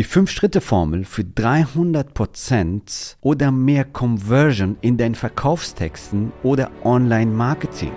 [0.00, 7.92] Die 5-Schritte-Formel für 300% oder mehr Conversion in deinen Verkaufstexten oder Online-Marketing.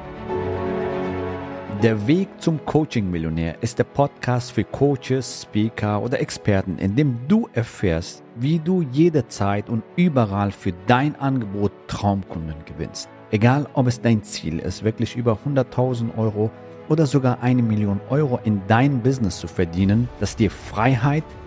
[1.81, 7.47] Der Weg zum Coaching-Millionär ist der Podcast für Coaches, Speaker oder Experten, in dem du
[7.53, 13.07] erfährst, wie du jederzeit und überall für dein Angebot Traumkunden gewinnst.
[13.31, 16.51] Egal, ob es dein Ziel ist, wirklich über 100.000 Euro
[16.89, 21.23] oder sogar eine Million Euro in dein Business zu verdienen, das dir Freiheit,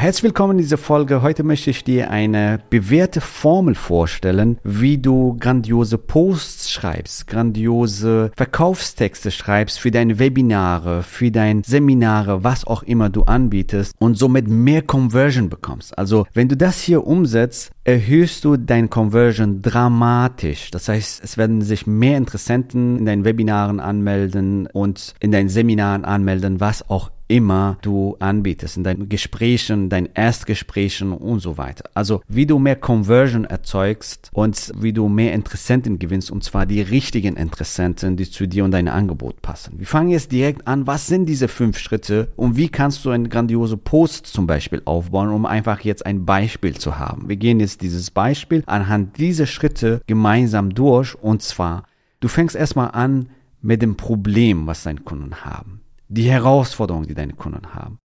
[0.00, 1.20] Herzlich willkommen in dieser Folge.
[1.20, 9.30] Heute möchte ich dir eine bewährte Formel vorstellen, wie du grandiose Posts schreibst, grandiose Verkaufstexte
[9.30, 14.80] schreibst für deine Webinare, für deine Seminare, was auch immer du anbietest und somit mehr
[14.80, 15.98] Conversion bekommst.
[15.98, 20.70] Also, wenn du das hier umsetzt, erhöhst du dein Conversion dramatisch.
[20.70, 26.06] Das heißt, es werden sich mehr Interessenten in deinen Webinaren anmelden und in deinen Seminaren
[26.06, 31.84] anmelden, was auch immer du anbietest, in deinen Gesprächen, deinen Erstgesprächen und so weiter.
[31.94, 36.82] Also wie du mehr Conversion erzeugst und wie du mehr Interessenten gewinnst und zwar die
[36.82, 39.78] richtigen Interessenten, die zu dir und deinem Angebot passen.
[39.78, 43.28] Wir fangen jetzt direkt an, was sind diese fünf Schritte und wie kannst du einen
[43.28, 47.28] grandiose Post zum Beispiel aufbauen, um einfach jetzt ein Beispiel zu haben.
[47.28, 51.84] Wir gehen jetzt dieses Beispiel anhand dieser Schritte gemeinsam durch und zwar,
[52.18, 53.28] du fängst erstmal an
[53.62, 55.79] mit dem Problem, was deine Kunden haben
[56.10, 57.98] die Herausforderungen, die deine Kunden haben.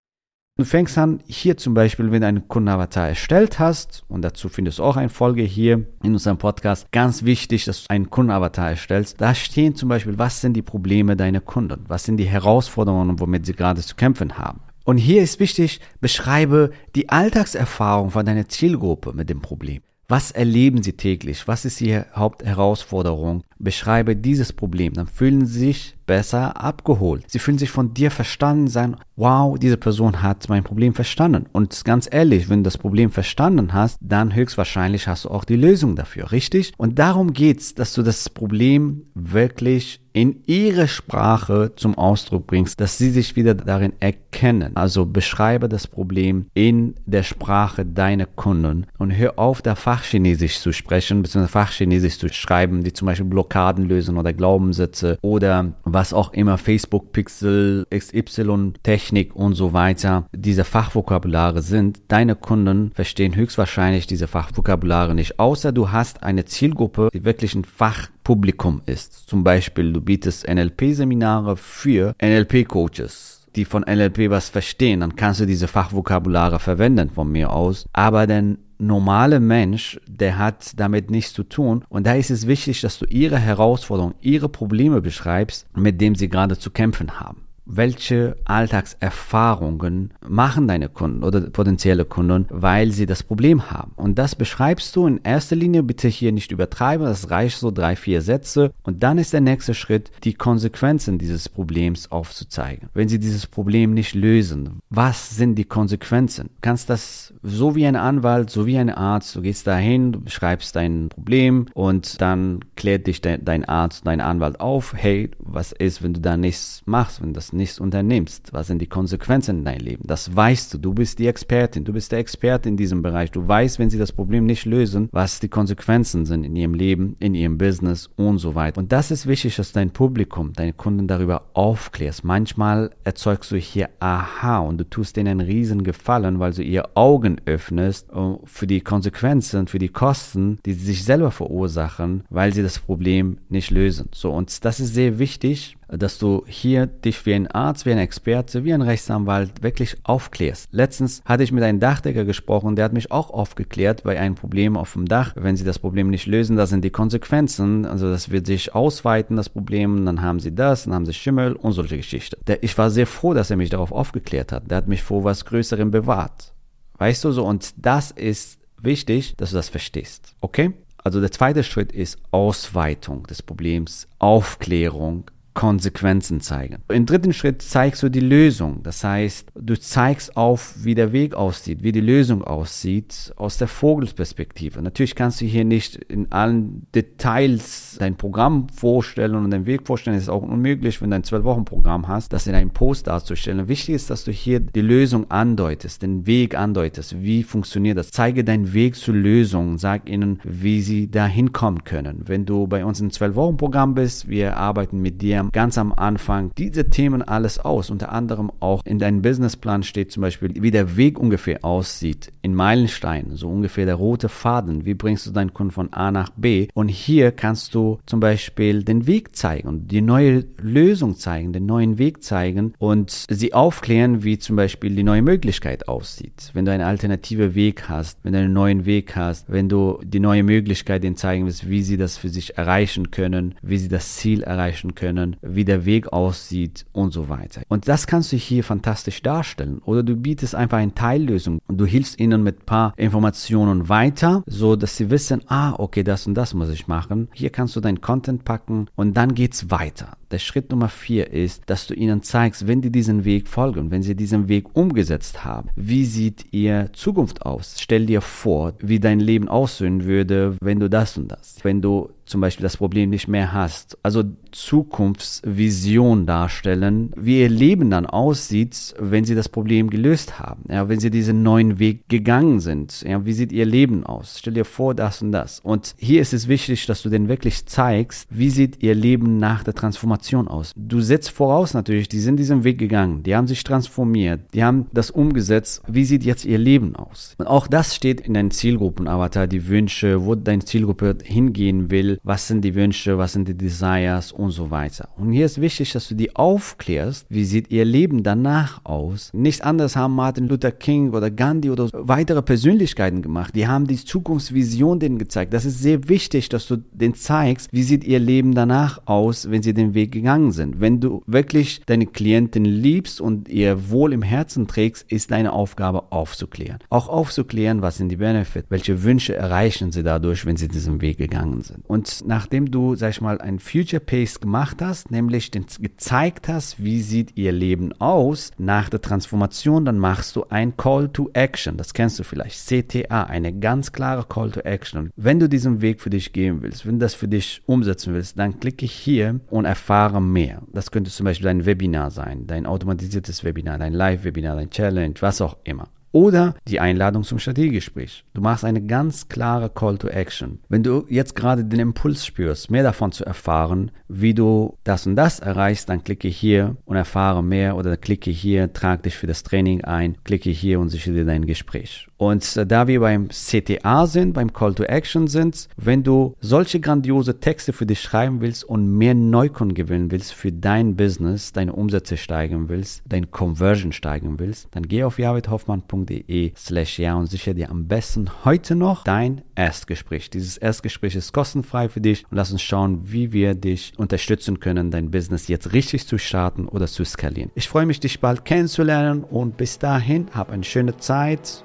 [0.58, 4.80] Du fängst an, hier zum Beispiel, wenn du einen Kundenavatar erstellt hast, und dazu findest
[4.80, 9.20] du auch eine Folge hier in unserem Podcast, ganz wichtig, dass du einen Kundenavatar erstellst.
[9.20, 11.84] Da stehen zum Beispiel, was sind die Probleme deiner Kunden?
[11.90, 14.62] Was sind die Herausforderungen, womit sie gerade zu kämpfen haben?
[14.86, 19.82] Und hier ist wichtig, beschreibe die Alltagserfahrung von deiner Zielgruppe mit dem Problem.
[20.08, 21.48] Was erleben Sie täglich?
[21.48, 23.44] Was ist Ihre Hauptherausforderung?
[23.58, 24.94] Beschreibe dieses Problem.
[24.94, 27.24] Dann fühlen Sie sich besser abgeholt.
[27.28, 28.98] Sie fühlen sich von dir verstanden sein.
[29.16, 31.46] Wow, diese Person hat mein Problem verstanden.
[31.52, 35.56] Und ganz ehrlich, wenn du das Problem verstanden hast, dann höchstwahrscheinlich hast du auch die
[35.56, 36.74] Lösung dafür, richtig?
[36.78, 42.98] Und darum geht's, dass du das Problem wirklich in ihre Sprache zum Ausdruck bringst, dass
[42.98, 44.78] sie sich wieder darin erkennen.
[44.78, 50.72] Also beschreibe das Problem in der Sprache deiner Kunden und hör auf, da Fachchinesisch zu
[50.72, 56.34] sprechen, beziehungsweise Fachchinesisch zu schreiben, die zum Beispiel Blockaden lösen oder Glaubenssätze oder was auch
[56.34, 62.02] immer, Facebook Pixel, XY Technik und so weiter, diese Fachvokabulare sind.
[62.08, 67.66] Deine Kunden verstehen höchstwahrscheinlich diese Fachvokabulare nicht, außer du hast eine Zielgruppe, die wirklich ein
[67.66, 69.30] Fach Publikum ist.
[69.30, 75.46] Zum Beispiel, du bietest NLP-Seminare für NLP-Coaches, die von NLP was verstehen, dann kannst du
[75.46, 77.86] diese Fachvokabulare verwenden von mir aus.
[77.94, 81.84] Aber der normale Mensch, der hat damit nichts zu tun.
[81.90, 86.30] Und da ist es wichtig, dass du ihre Herausforderungen, ihre Probleme beschreibst, mit denen sie
[86.30, 93.24] gerade zu kämpfen haben welche Alltagserfahrungen machen deine Kunden oder potenzielle Kunden, weil sie das
[93.24, 93.92] Problem haben.
[93.96, 97.96] Und das beschreibst du in erster Linie, bitte hier nicht übertreiben, das reicht so drei,
[97.96, 98.72] vier Sätze.
[98.84, 102.90] Und dann ist der nächste Schritt, die Konsequenzen dieses Problems aufzuzeigen.
[102.94, 106.48] Wenn sie dieses Problem nicht lösen, was sind die Konsequenzen?
[106.48, 110.22] Du kannst das so wie ein Anwalt, so wie ein Arzt, du gehst dahin, du
[110.22, 115.72] beschreibst dein Problem und dann klärt dich de dein Arzt, dein Anwalt auf, hey, was
[115.72, 118.54] ist, wenn du da nichts machst, wenn das nichts unternimmst?
[118.54, 120.04] Was sind die Konsequenzen in deinem Leben?
[120.06, 120.78] Das weißt du.
[120.78, 121.84] Du bist die Expertin.
[121.84, 123.32] Du bist der Experte in diesem Bereich.
[123.32, 127.16] Du weißt, wenn sie das Problem nicht lösen, was die Konsequenzen sind in ihrem Leben,
[127.20, 128.80] in ihrem Business und so weiter.
[128.80, 132.24] Und das ist wichtig, dass dein Publikum, deine Kunden darüber aufklärst.
[132.24, 136.90] Manchmal erzeugst du hier Aha und du tust denen einen riesen Gefallen, weil du ihr
[136.96, 142.54] Augen öffnest äh, für die Konsequenzen, für die Kosten, die sie sich selber verursachen, weil
[142.54, 144.10] sie das Problem nicht lösen.
[144.14, 147.98] So, und das ist sehr wichtig, dass du hier dich wie ein Arzt, wie ein
[147.98, 150.70] Experte, wie ein Rechtsanwalt wirklich aufklärst.
[150.72, 154.78] Letztens hatte ich mit einem Dachdecker gesprochen, der hat mich auch aufgeklärt bei einem Problem
[154.78, 155.34] auf dem Dach.
[155.36, 157.86] Wenn sie das Problem nicht lösen, das sind die Konsequenzen.
[157.86, 161.54] Also das wird sich ausweiten, das Problem, dann haben sie das, dann haben sie Schimmel
[161.54, 162.38] und solche Geschichten.
[162.62, 164.70] Ich war sehr froh, dass er mich darauf aufgeklärt hat.
[164.70, 166.54] Der hat mich vor was Größerem bewahrt.
[166.98, 167.46] Weißt du so?
[167.46, 170.36] Und das ist wichtig, dass du das verstehst.
[170.42, 170.74] Okay?
[171.04, 176.84] Also der zweite Schritt ist Ausweitung des Problems, Aufklärung, Konsequenzen zeigen.
[176.90, 178.84] Im dritten Schritt zeigst du die Lösung.
[178.84, 183.70] Das heißt, du zeigst auf, wie der Weg aussieht, wie die Lösung aussieht aus der
[183.70, 184.82] Vogelsperspektive.
[184.82, 190.18] Natürlich kannst du hier nicht in allen Details dein Programm vorstellen und deinen Weg vorstellen.
[190.18, 193.70] Das ist auch unmöglich, wenn du ein Zwölf-Wochen-Programm hast, das in einem Post darzustellen.
[193.70, 197.22] Wichtig ist, dass du hier die Lösung andeutest, den Weg andeutest.
[197.22, 198.12] Wie funktioniert das?
[198.12, 199.78] Zeige deinen Weg zur Lösung.
[199.78, 202.24] Sag ihnen, wie sie da hinkommen können.
[202.26, 206.90] Wenn du bei uns im Zwölf-Wochen-Programm bist, wir arbeiten mit dir ganz am Anfang diese
[206.90, 207.90] Themen alles aus.
[207.90, 212.56] Unter anderem auch in deinem Businessplan steht zum Beispiel, wie der Weg ungefähr aussieht in
[212.56, 214.86] Meilensteinen, so ungefähr der rote Faden.
[214.86, 216.68] Wie bringst du deinen Kunden von A nach B?
[216.74, 221.66] Und hier kannst du zum Beispiel den Weg zeigen und die neue Lösung zeigen, den
[221.66, 226.52] neuen Weg zeigen und sie aufklären, wie zum Beispiel die neue Möglichkeit aussieht.
[226.54, 230.20] Wenn du einen alternativen Weg hast, wenn du einen neuen Weg hast, wenn du die
[230.20, 234.16] neue Möglichkeit ihnen zeigen willst, wie sie das für sich erreichen können, wie sie das
[234.16, 237.62] Ziel erreichen können, wie der Weg aussieht und so weiter.
[237.68, 239.80] Und das kannst du hier fantastisch darstellen.
[239.86, 244.44] Oder du bietest einfach eine Teillösung und du hilfst ihnen mit ein paar Informationen weiter,
[244.46, 247.30] so dass sie wissen, ah, okay, das und das muss ich machen.
[247.34, 250.18] Hier kannst du dein Content packen und dann geht's weiter.
[250.32, 254.04] Der Schritt Nummer vier ist, dass du ihnen zeigst, wenn die diesen Weg folgen, wenn
[254.04, 257.76] sie diesen Weg umgesetzt haben, wie sieht ihr Zukunft aus?
[257.80, 261.58] Stell dir vor, wie dein Leben aussehen würde, wenn du das und das.
[261.64, 263.98] Wenn du zum Beispiel das Problem nicht mehr hast.
[264.04, 270.64] Also Zukunftsvision darstellen, wie ihr Leben dann aussieht, wenn sie das Problem gelöst haben.
[270.70, 273.02] Ja, wenn sie diesen neuen Weg gegangen sind.
[273.02, 274.38] Ja, wie sieht ihr Leben aus?
[274.40, 275.60] Stell dir vor, das und das.
[275.60, 279.64] Und hier ist es wichtig, dass du denen wirklich zeigst, wie sieht ihr Leben nach
[279.64, 280.72] der Transformation aus.
[280.76, 284.88] Du setzt voraus natürlich, die sind diesen Weg gegangen, die haben sich transformiert, die haben
[284.94, 285.82] das umgesetzt.
[285.88, 287.36] Wie sieht jetzt ihr Leben aus?
[287.38, 292.48] Und auch das steht in deinen Zielgruppenavatar, die Wünsche, wo deine Zielgruppe hingehen will, was
[292.48, 295.10] sind die Wünsche, was sind die Desires und so weiter.
[295.18, 299.32] Und hier ist wichtig, dass du die aufklärst, wie sieht ihr Leben danach aus.
[299.34, 303.56] Nicht anders haben Martin Luther King oder Gandhi oder weitere Persönlichkeiten gemacht.
[303.56, 305.54] Die haben die Zukunftsvision denen gezeigt.
[305.54, 309.64] Das ist sehr wichtig, dass du denen zeigst, wie sieht ihr Leben danach aus, wenn
[309.64, 310.80] sie den Weg gegangen sind.
[310.80, 316.12] Wenn du wirklich deine Klienten liebst und ihr Wohl im Herzen trägst, ist deine Aufgabe
[316.12, 316.80] aufzuklären.
[316.90, 321.18] Auch aufzuklären, was sind die Benefits, welche Wünsche erreichen sie dadurch, wenn sie diesen Weg
[321.18, 321.84] gegangen sind.
[321.88, 326.48] Und und nachdem du, sag ich mal, ein Future Pace gemacht hast, nämlich den, gezeigt
[326.48, 331.32] hast, wie sieht ihr Leben aus nach der Transformation, dann machst du ein Call to
[331.34, 331.78] Action.
[331.78, 332.68] Das kennst du vielleicht.
[332.68, 335.00] CTA, eine ganz klare Call to Action.
[335.00, 338.14] Und wenn du diesen Weg für dich gehen willst, wenn du das für dich umsetzen
[338.14, 340.62] willst, dann klicke hier und erfahre mehr.
[340.72, 345.42] Das könnte zum Beispiel dein Webinar sein, dein automatisiertes Webinar, dein Live-Webinar, dein Challenge, was
[345.42, 348.24] auch immer oder die Einladung zum Strategiegespräch.
[348.34, 350.60] Du machst eine ganz klare Call to Action.
[350.70, 355.18] Wenn du jetzt gerade den Impuls spürst, mehr davon zu erfahren, wie du das und
[355.18, 359.44] das erreichst, dann klicke hier und erfahre mehr oder klicke hier, trag dich für das
[359.44, 362.08] Training ein, klicke hier und sichere dir dein Gespräch.
[362.18, 366.80] Und äh, da wir beim CTA sind, beim Call to Action sind, wenn du solche
[366.80, 371.74] grandiose Texte für dich schreiben willst und mehr Neukunden gewinnen willst für dein Business, deine
[371.74, 377.56] Umsätze steigern willst, dein Conversion steigern willst, dann geh auf javidhoffmann.de slash ja und sichere
[377.56, 380.30] dir am besten heute noch dein Erstgespräch.
[380.30, 384.92] Dieses Erstgespräch ist kostenfrei für dich und lass uns schauen, wie wir dich unterstützen können,
[384.92, 387.52] dein Business jetzt richtig zu starten oder zu skalieren.
[387.56, 391.65] Ich freue mich, dich bald kennenzulernen und bis dahin, hab eine schöne Zeit